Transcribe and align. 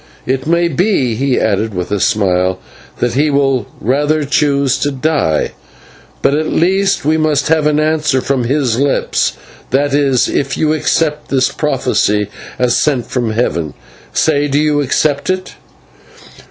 It 0.25 0.47
may 0.47 0.67
be" 0.67 1.13
he 1.15 1.39
added 1.39 1.75
with 1.75 1.91
a 1.91 1.99
smile 1.99 2.57
"that 2.97 3.13
he 3.13 3.29
will 3.29 3.67
rather 3.79 4.23
choose 4.25 4.79
to 4.79 4.89
die; 4.89 5.51
but 6.23 6.33
at 6.33 6.45
the 6.45 6.49
least 6.49 7.05
we 7.05 7.17
must 7.17 7.49
have 7.49 7.67
an 7.67 7.79
answer 7.79 8.19
from 8.19 8.45
his 8.45 8.79
lips 8.79 9.33
that 9.69 9.93
is, 9.93 10.27
if 10.27 10.57
you 10.57 10.73
accept 10.73 11.27
this 11.29 11.51
prophecy 11.51 12.29
as 12.57 12.75
sent 12.75 13.05
from 13.11 13.29
heaven. 13.33 13.75
Say, 14.11 14.47
do 14.47 14.59
you 14.59 14.81
accept 14.81 15.29
it?" 15.29 15.53